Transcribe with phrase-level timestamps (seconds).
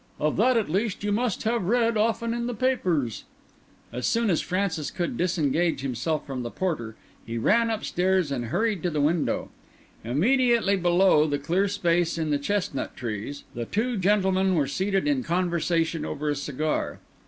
[0.19, 3.23] Of that at least you must have read often in the papers."
[3.93, 8.81] As soon as Francis could disengage himself from the porter he ran upstairs and hurried
[8.81, 9.51] to the window.
[10.03, 15.21] Immediately below the clear space in the chestnut leaves, the two gentlemen were seated in
[15.21, 16.97] conversation over a cigar.